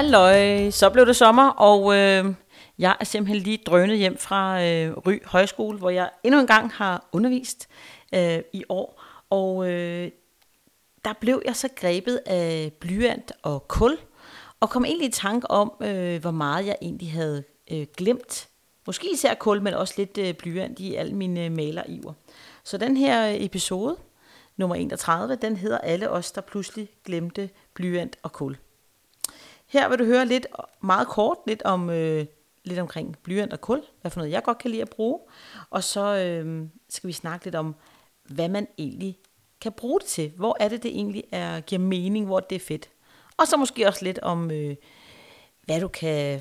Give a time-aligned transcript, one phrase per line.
[0.00, 2.34] Halløj, så blev det sommer, og øh,
[2.78, 6.72] jeg er simpelthen lige drønet hjem fra øh, Ry Højskole, hvor jeg endnu en gang
[6.72, 7.68] har undervist
[8.14, 9.02] øh, i år.
[9.30, 10.10] Og øh,
[11.04, 13.98] der blev jeg så grebet af blyant og kul,
[14.60, 18.48] og kom egentlig i tanke om, øh, hvor meget jeg egentlig havde øh, glemt.
[18.86, 22.12] Måske især kul, men også lidt øh, blyant i alle mine øh, maleriver.
[22.64, 23.96] Så den her episode,
[24.56, 28.56] nummer 31, den hedder Alle os, der pludselig glemte blyant og kul.
[29.70, 30.46] Her vil du høre lidt,
[30.80, 32.26] meget kort, lidt om øh,
[32.64, 35.20] lidt omkring blyant og kul, hvad for noget jeg godt kan lide at bruge,
[35.70, 37.74] og så øh, skal vi snakke lidt om,
[38.24, 39.18] hvad man egentlig
[39.60, 40.32] kan bruge det til.
[40.36, 42.90] Hvor er det, det egentlig er, giver mening, hvor det er fedt.
[43.36, 44.76] Og så måske også lidt om, øh,
[45.64, 46.40] hvad du kan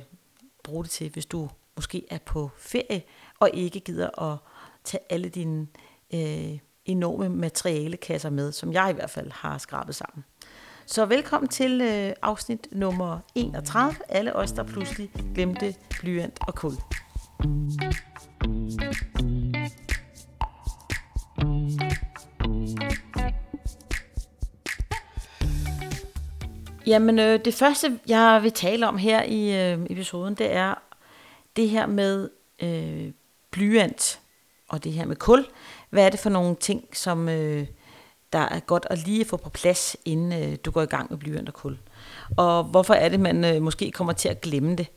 [0.63, 3.01] bruge det til, hvis du måske er på ferie,
[3.39, 4.37] og ikke gider at
[4.83, 5.67] tage alle dine
[6.13, 10.23] øh, enorme materialekasser med, som jeg i hvert fald har skrabet sammen.
[10.91, 13.95] Så velkommen til øh, afsnit nummer 31.
[14.09, 16.73] Alle os, der pludselig glemte blyant og kul.
[26.85, 30.75] Jamen, øh, det første, jeg vil tale om her i øh, episoden, det er
[31.55, 32.29] det her med
[32.61, 33.11] øh,
[33.51, 34.19] blyant
[34.69, 35.45] og det her med kul.
[35.89, 37.29] Hvad er det for nogle ting, som...
[37.29, 37.67] Øh,
[38.33, 41.17] der er godt at lige få på plads, inden øh, du går i gang med
[41.17, 41.77] blyant og kul.
[42.37, 44.87] Og hvorfor er det, man øh, måske kommer til at glemme det?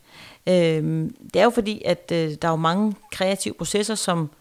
[0.47, 4.31] Øh, det er jo fordi, at øh, der er jo mange kreative processer, som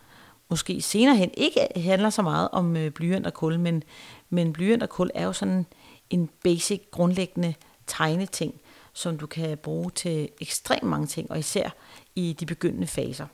[0.51, 3.83] måske senere hen ikke handler så meget om øh, blyant og kul, men,
[4.31, 5.67] men blyant og kul er jo sådan
[6.11, 7.55] en basic, grundlæggende
[7.87, 8.55] tegneting,
[8.93, 11.71] som du kan bruge til ekstremt mange ting, og især
[12.15, 13.27] i de begyndende faser.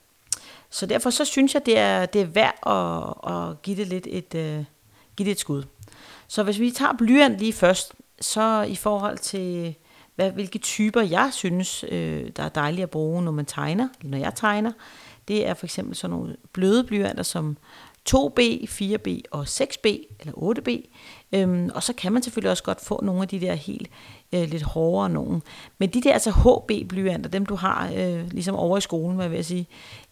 [0.71, 4.07] Så derfor så synes jeg, det er, det er værd at, at give det lidt
[4.11, 4.65] et, øh,
[5.19, 5.63] øh, give det et skud.
[6.29, 9.75] Så hvis vi tager blyant lige først, så i forhold til,
[10.17, 14.11] hvad, hvilke typer jeg synes, øh, der er dejlige at bruge, når man tegner, eller
[14.11, 14.73] når jeg tegner,
[15.29, 17.57] det er for eksempel sådan nogle bløde blyanter som
[18.11, 19.87] 2B, 4B og 6B
[20.21, 20.89] eller 8B.
[21.33, 23.89] Øhm, og så kan man selvfølgelig også godt få nogle af de der helt
[24.33, 25.43] øh, lidt hårdere nogen.
[25.79, 29.33] Men de der altså HB-blyanter, dem du har øh, ligesom over i skolen, hvad jeg
[29.33, 29.69] vil sige,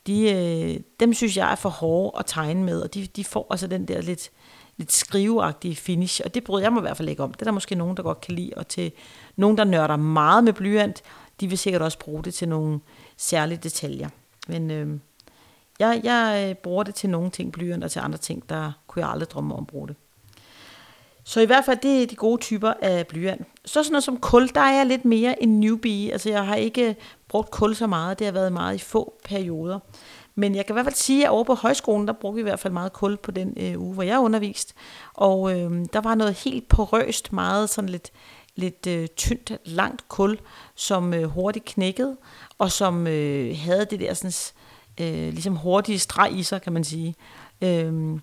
[0.07, 3.47] de, øh, dem synes jeg er for hårde at tegne med, og de, de får
[3.51, 4.31] altså den der lidt,
[4.77, 7.33] lidt skriveagtige finish, og det bryder jeg mig i hvert fald ikke om.
[7.33, 8.93] Det er der måske nogen, der godt kan lide, og til
[9.37, 11.03] nogen, der nørder meget med blyant,
[11.41, 12.81] de vil sikkert også bruge det til nogle
[13.17, 14.09] særlige detaljer.
[14.49, 14.99] Men øh,
[15.79, 19.03] jeg, jeg øh, bruger det til nogle ting blyant, og til andre ting, der kunne
[19.05, 19.97] jeg aldrig drømme om at bruge det.
[21.25, 23.47] Så i hvert fald, det er de gode typer af blyant.
[23.65, 26.13] Så sådan noget som kul, der er jeg lidt mere en newbie.
[26.13, 26.97] Altså jeg har ikke
[27.29, 29.79] brugt kul så meget, det har været meget i få perioder.
[30.39, 32.43] Men jeg kan i hvert fald sige, at over på højskolen, der brugte vi i
[32.43, 34.75] hvert fald meget kul på den øh, uge, hvor jeg undervist.
[35.15, 38.13] Og øh, der var noget helt porøst, meget sådan lidt,
[38.55, 40.39] lidt øh, tyndt, langt kul,
[40.75, 42.17] som øh, hurtigt knækkede,
[42.59, 44.33] og som øh, havde det der sådan,
[45.01, 47.15] øh, ligesom hurtige streg i sig, kan man sige.
[47.63, 48.21] Øh,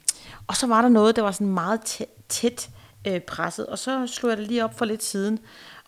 [0.47, 2.69] og så var der noget, der var sådan meget tæt, tæt
[3.07, 5.39] øh, presset, og så slog jeg det lige op for lidt siden,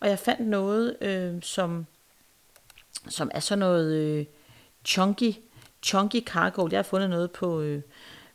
[0.02, 1.86] og jeg fandt noget, øh, som,
[3.10, 4.26] som er sådan noget øh,
[4.86, 5.34] chunky,
[5.86, 6.68] chunky cargo.
[6.72, 7.82] Jeg har fundet noget på, øh,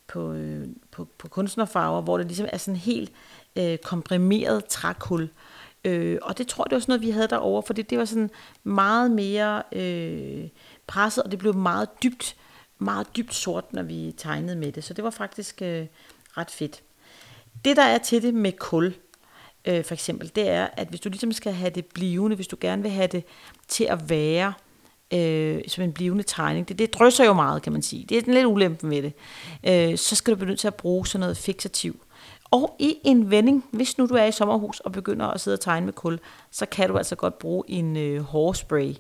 [0.07, 3.13] på, øh, på, på kunstnerfarver, hvor det ligesom er sådan helt
[3.57, 5.29] øh, komprimeret trækul.
[5.85, 8.05] Øh, og det tror jeg, det var sådan noget, vi havde derovre, fordi det var
[8.05, 8.31] sådan
[8.65, 10.49] meget mere øh,
[10.87, 12.37] presset, og det blev meget dybt,
[12.79, 14.85] meget dybt sort, når vi tegnede med det.
[14.85, 15.87] Så det var faktisk øh,
[16.37, 16.83] ret fedt.
[17.65, 18.95] Det, der er til det med kul,
[19.65, 22.57] øh, for eksempel, det er, at hvis du ligesom skal have det blivende, hvis du
[22.61, 23.25] gerne vil have det
[23.69, 24.70] til at være øh,
[25.13, 28.07] øh, som en blivende tegning, det, det drysser jo meget, kan man sige.
[28.09, 29.13] Det er den lidt ulempen ved det.
[29.67, 32.01] Øh, så skal du begynde til at bruge sådan noget fixativ.
[32.51, 35.61] Og i en vending, hvis nu du er i sommerhus og begynder at sidde og
[35.61, 36.19] tegne med kul,
[36.51, 38.95] så kan du altså godt bruge en øh, hårspray.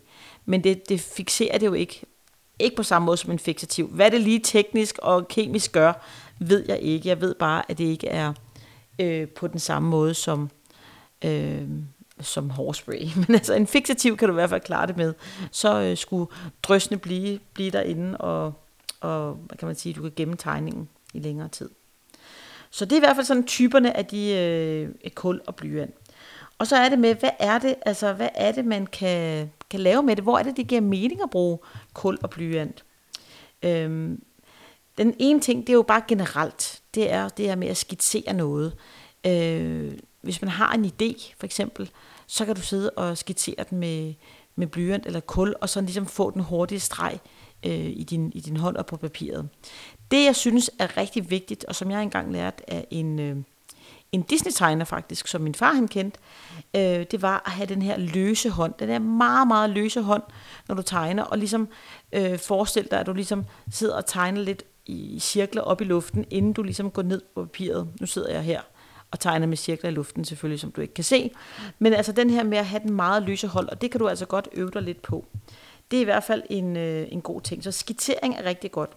[0.46, 2.02] Men det, det fixerer det jo ikke.
[2.58, 3.88] Ikke på samme måde som en fixativ.
[3.88, 5.92] Hvad det lige teknisk og kemisk gør,
[6.38, 7.08] ved jeg ikke.
[7.08, 8.32] Jeg ved bare, at det ikke er
[9.00, 10.50] øh, på den samme måde som,
[11.24, 11.62] øh,
[12.22, 13.08] som hårspray.
[13.26, 15.14] Men altså en fixativ kan du i hvert fald klare det med.
[15.50, 16.32] Så øh, skulle
[16.62, 18.52] drøsne blive, blive derinde, og,
[19.00, 21.70] og hvad kan man sige, du kan gemme tegningen i længere tid.
[22.70, 25.94] Så det er i hvert fald sådan typerne af de øh, kul og blyant.
[26.58, 29.80] Og så er det med, hvad er det, altså, hvad er det man kan, kan
[29.80, 30.24] lave med det?
[30.24, 31.58] Hvor er det, det giver mening at bruge
[31.94, 32.84] kul og blyant?
[33.62, 34.22] Øhm,
[34.98, 38.32] den ene ting, det er jo bare generelt, det er det her med at skitsere
[38.32, 38.76] noget.
[39.26, 41.90] Øh, hvis man har en idé, for eksempel,
[42.30, 44.14] så kan du sidde og skitsere den med,
[44.56, 47.18] med blyant eller kul, og så ligesom få den hurtige streg
[47.66, 49.48] øh, i, din, i din hånd og på papiret.
[50.10, 53.36] Det, jeg synes er rigtig vigtigt, og som jeg engang lærte af en, øh,
[54.12, 56.18] en Disney-tegner faktisk, som min far han kendte,
[56.76, 58.74] øh, det var at have den her løse hånd.
[58.78, 60.22] Den er meget, meget løse hånd,
[60.68, 61.68] når du tegner, og ligesom
[62.12, 66.24] øh, forestil dig, at du ligesom sidder og tegner lidt i cirkler op i luften,
[66.30, 67.88] inden du ligesom går ned på papiret.
[68.00, 68.60] Nu sidder jeg her
[69.10, 71.30] og tegner med cirkler i luften selvfølgelig, som du ikke kan se.
[71.78, 74.08] Men altså den her med at have den meget lyse hold, og det kan du
[74.08, 75.26] altså godt øve dig lidt på.
[75.90, 77.64] Det er i hvert fald en, øh, en god ting.
[77.64, 78.90] Så skitsering er rigtig godt.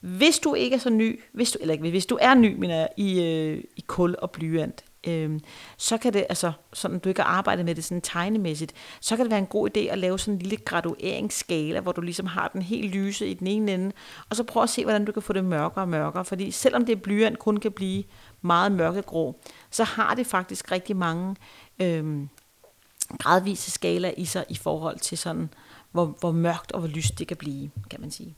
[0.00, 2.76] Hvis du ikke er så ny, hvis du, eller ikke, hvis du er ny, mener
[2.76, 5.40] jeg, i, øh, i kul og blyant, øhm,
[5.76, 9.24] så kan det, altså sådan du ikke har arbejdet med det sådan tegnemæssigt, så kan
[9.24, 12.48] det være en god idé at lave sådan en lille gradueringsskala, hvor du ligesom har
[12.48, 13.92] den helt lyse i den ene ende,
[14.30, 16.86] og så prøv at se, hvordan du kan få det mørkere og mørkere, fordi selvom
[16.86, 18.04] det blyant kun kan blive
[18.42, 21.36] meget mørkegrå, så har det faktisk rigtig mange
[21.82, 22.28] øhm,
[23.18, 25.48] gradvise skala i sig i forhold til sådan,
[25.90, 28.36] hvor, hvor mørkt og hvor lyst det kan blive, kan man sige.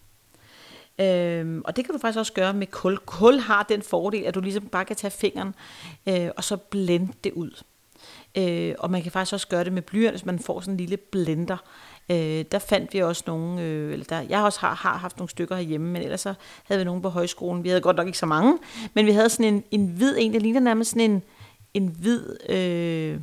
[1.00, 2.98] Øhm, og det kan du faktisk også gøre med kul.
[2.98, 5.54] Kul har den fordel, at du ligesom bare kan tage fingeren
[6.08, 7.62] øh, og så blende det ud.
[8.38, 10.76] Øh, og man kan faktisk også gøre det med blyant, hvis man får sådan en
[10.76, 11.56] lille blender.
[12.10, 15.30] Øh, der fandt vi også nogle, øh, eller der, jeg også har, har haft nogle
[15.30, 16.34] stykker herhjemme, men ellers så
[16.64, 17.64] havde vi nogle på højskolen.
[17.64, 18.58] Vi havde godt nok ikke så mange,
[18.94, 21.22] men vi havde sådan en, en hvid en, der ligner nærmest sådan en,
[21.74, 22.50] en hvid...
[22.50, 23.20] Øh,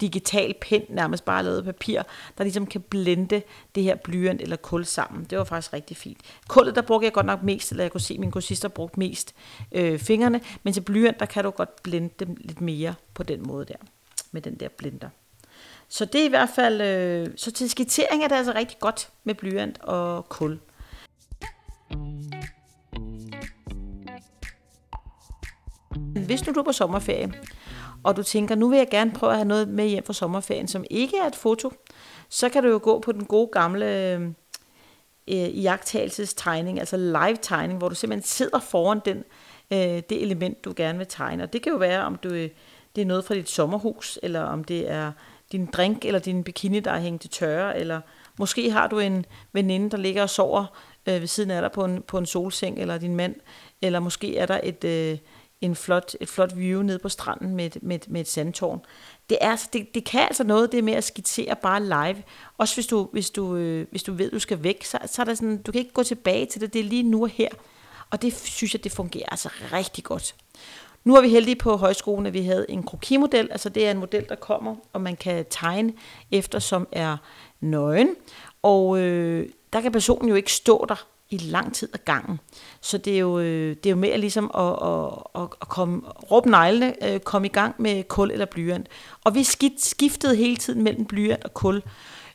[0.00, 2.02] digital pen, nærmest bare lavet papir,
[2.38, 3.42] der ligesom kan blende
[3.74, 5.24] det her blyant eller kul sammen.
[5.24, 6.18] Det var faktisk rigtig fint.
[6.48, 8.98] Kullet, der brugte jeg godt nok mest, eller jeg kunne se, at min kursister brugte
[8.98, 9.34] mest
[9.72, 13.46] øh, fingrene, men til blyant, der kan du godt blende dem lidt mere på den
[13.46, 13.86] måde der,
[14.32, 15.08] med den der blender.
[15.88, 19.08] Så det er i hvert fald, øh, så til skitsering er det altså rigtig godt
[19.24, 20.58] med blyant og kul.
[26.26, 27.32] Hvis nu du er på sommerferie,
[28.04, 30.68] og du tænker, nu vil jeg gerne prøve at have noget med hjem fra sommerferien,
[30.68, 31.72] som ikke er et foto,
[32.28, 34.22] så kan du jo gå på den gode gamle øh,
[35.28, 39.24] øh iagtagelsestegning, altså live-tegning, hvor du simpelthen sidder foran den,
[39.72, 41.42] øh, det element, du gerne vil tegne.
[41.42, 42.50] Og det kan jo være, om du, øh,
[42.96, 45.12] det er noget fra dit sommerhus, eller om det er
[45.52, 48.00] din drink eller din bikini, der er hængt til tørre, eller
[48.38, 50.64] måske har du en veninde, der ligger og sover
[51.08, 53.34] øh, ved siden af dig på en, på en solseng, eller din mand,
[53.82, 54.84] eller måske er der et...
[54.84, 55.18] Øh,
[55.60, 58.80] en flot, et flot view ned på stranden med, med, med et sandtårn.
[59.30, 62.22] Det, er, altså, det, det kan altså noget, det med at skitsere bare live.
[62.58, 65.22] Også hvis du, hvis du, øh, hvis du ved, at du skal væk, så, så
[65.22, 67.28] er der sådan, du kan ikke gå tilbage til det, det er lige nu og
[67.28, 67.48] her.
[68.10, 70.34] Og det synes jeg, det fungerer altså rigtig godt.
[71.04, 73.98] Nu er vi heldige på højskolen, at vi havde en krokimodel, altså det er en
[73.98, 75.92] model, der kommer, og man kan tegne
[76.30, 77.16] efter, som er
[77.60, 78.16] nøgen.
[78.62, 82.40] Og øh, der kan personen jo ikke stå der i lang tid ad gangen.
[82.80, 86.02] Så det er jo, øh, det er jo mere ligesom at, at, at, at komme,
[86.30, 88.88] råbe neglene, øh, komme i gang med kul eller blyant.
[89.24, 89.44] Og vi
[89.78, 91.82] skiftede hele tiden mellem blyant og kul.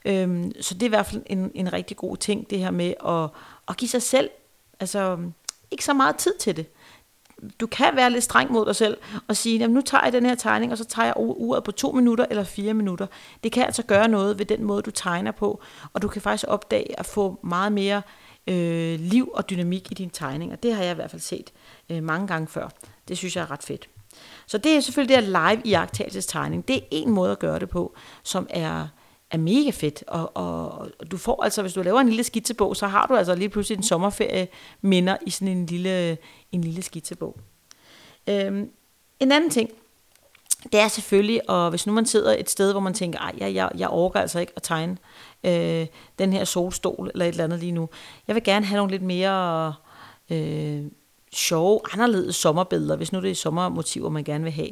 [0.05, 2.93] Øhm, så det er i hvert fald en, en rigtig god ting, det her med
[3.07, 3.29] at,
[3.69, 4.29] at give sig selv
[4.79, 5.17] altså,
[5.71, 6.65] ikke så meget tid til det.
[7.59, 8.97] Du kan være lidt streng mod dig selv
[9.27, 11.71] og sige, jamen, nu tager jeg den her tegning, og så tager jeg uret på
[11.71, 13.07] to minutter eller fire minutter.
[13.43, 15.61] Det kan altså gøre noget ved den måde, du tegner på,
[15.93, 19.93] og du kan faktisk opdage at få meget mere øh, øh, liv og dynamik i
[19.93, 20.55] dine tegninger.
[20.55, 21.53] Det har jeg i hvert fald set
[21.89, 22.69] øh, mange gange før.
[23.07, 23.89] Det synes jeg er ret fedt.
[24.47, 26.67] Så det er selvfølgelig det her live iagtagelsestegning.
[26.67, 28.87] Det er en måde at gøre det på, som er,
[29.31, 30.03] er mega fedt.
[30.07, 33.35] Og, og du får altså, hvis du laver en lille skitsebog, så har du altså
[33.35, 34.47] lige pludselig en sommerferie
[34.81, 36.17] minder i sådan en lille,
[36.51, 37.37] en lille skitsebog.
[38.29, 38.69] Øhm,
[39.19, 39.69] en anden ting,
[40.71, 43.53] det er selvfølgelig, og hvis nu man sidder et sted, hvor man tænker, at jeg,
[43.53, 44.97] jeg, jeg overgår altså ikke at tegne
[45.43, 45.87] øh,
[46.19, 47.89] den her solstol eller et eller andet lige nu.
[48.27, 49.73] Jeg vil gerne have nogle lidt mere
[50.29, 50.83] øh,
[51.33, 54.69] sjove, anderledes sommerbilleder, hvis nu det er sommermotiver, man gerne vil have.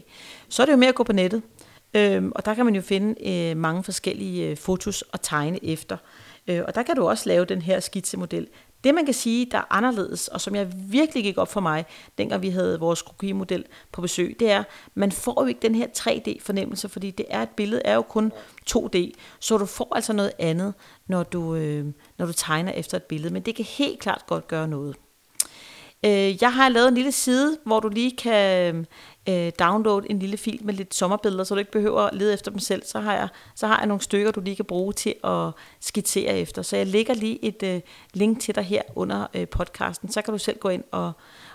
[0.49, 1.41] Så er det jo mere at gå på nettet,
[1.93, 5.97] øh, og der kan man jo finde øh, mange forskellige øh, fotos og tegne efter.
[6.47, 8.47] Øh, og der kan du også lave den her skitsemodel.
[8.83, 11.85] Det man kan sige, der er anderledes, og som jeg virkelig gik op for mig,
[12.17, 14.63] dengang vi havde vores krokimodel på besøg, det er,
[14.95, 18.31] man får jo ikke den her 3D-fornemmelse, fordi det er et billede er jo kun
[18.69, 20.73] 2D, så du får altså noget andet,
[21.07, 21.85] når du, øh,
[22.17, 24.95] når du tegner efter et billede, men det kan helt klart godt gøre noget.
[26.05, 28.87] Øh, jeg har lavet en lille side, hvor du lige kan
[29.29, 32.51] øh, downloade en lille fil med lidt sommerbilleder, så du ikke behøver at lede efter
[32.51, 32.83] dem selv.
[32.85, 36.37] Så har jeg, så har jeg nogle stykker, du lige kan bruge til at skitsere
[36.37, 36.61] efter.
[36.61, 37.81] Så jeg lægger lige et øh,
[38.13, 41.11] link til dig her under øh, podcasten, så kan du selv gå ind og,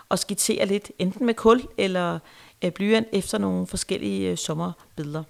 [0.09, 2.19] og skitsere lidt, enten med kul eller
[2.65, 5.23] øh, blyant, efter nogle forskellige øh, sommerbilleder.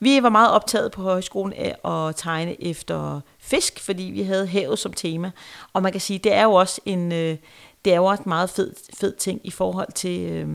[0.00, 4.78] Vi var meget optaget på højskolen af at tegne efter fisk, fordi vi havde havet
[4.78, 5.30] som tema.
[5.72, 7.36] Og man kan sige, det er jo også en, øh,
[7.84, 10.48] det er jo også en meget fed, fed ting i forhold til øh,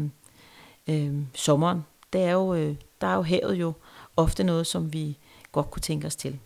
[0.89, 1.85] øh, sommeren.
[2.13, 3.73] Det er jo, øh, der er jo havet jo
[4.17, 5.17] ofte noget, som vi
[5.51, 6.39] godt kunne tænke os til.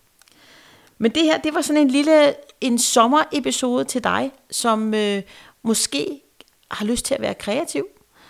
[0.98, 5.22] Men det her, det var sådan en lille en sommerepisode til dig, som øh,
[5.64, 6.22] måske
[6.72, 7.88] har lyst til at være kreativ,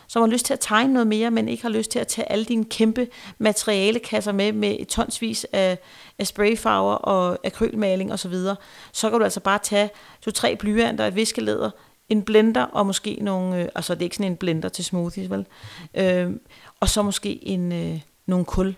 [0.07, 2.31] som har lyst til at tegne noget mere, men ikke har lyst til at tage
[2.31, 3.07] alle dine kæmpe
[3.37, 5.77] materialekasser med, med tonsvis af,
[6.19, 8.55] af sprayfarver og akrylmaling osv., så, videre,
[8.91, 9.89] så kan du altså bare tage
[10.21, 11.71] to-tre blyanter, et viskeleder,
[12.09, 15.29] en blender og måske nogle, øh, altså det er ikke sådan en blender til smoothies,
[15.29, 15.45] vel?
[15.93, 16.31] Øh,
[16.79, 18.75] og så måske en, øh, nogle kul,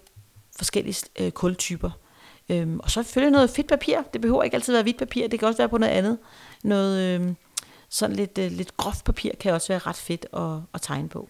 [0.57, 1.89] forskellige øh, kultyper.
[2.49, 3.97] Øh, og så selvfølgelig noget fedt papir.
[4.13, 6.17] Det behøver ikke altid være hvidt papir, det kan også være på noget andet.
[6.63, 7.33] Noget, øh,
[7.89, 11.29] sådan lidt, øh, lidt groft papir kan også være ret fedt at, at tegne på.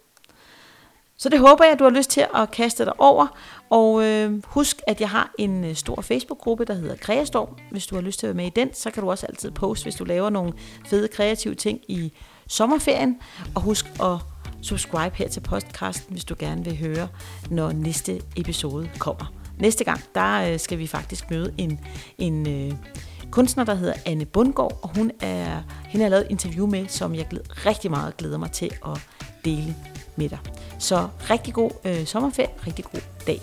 [1.18, 3.28] Så det håber jeg, at du har lyst til at kaste dig over.
[3.70, 7.58] Og øh, husk, at jeg har en øh, stor Facebook-gruppe, der hedder Kreastorm.
[7.72, 9.52] Hvis du har lyst til at være med i den, så kan du også altid
[9.52, 10.54] poste, hvis du laver nogle
[10.86, 12.14] fede kreative ting i
[12.48, 13.18] sommerferien.
[13.56, 14.18] Og husk at
[14.62, 17.08] subscribe her til podcasten, hvis du gerne vil høre,
[17.50, 19.34] når næste episode kommer.
[19.60, 21.80] Næste gang, der øh, skal vi faktisk møde en,
[22.18, 22.74] en øh,
[23.32, 27.16] kunstner, der hedder Anne Bundgaard, og hun er, hende har lavet et interview med, som
[27.16, 29.08] jeg glæder, rigtig meget glæder mig til at
[29.46, 29.76] dele
[30.16, 30.40] med dig.
[30.80, 33.42] Så rigtig god øh, sommerferie, rigtig god dag.